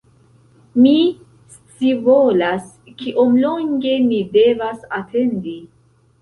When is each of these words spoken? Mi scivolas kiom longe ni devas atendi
Mi 0.85 0.93
scivolas 1.55 2.71
kiom 3.03 3.37
longe 3.45 3.93
ni 4.07 4.23
devas 4.39 4.89
atendi 5.03 5.55